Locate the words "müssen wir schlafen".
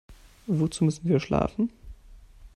0.83-1.69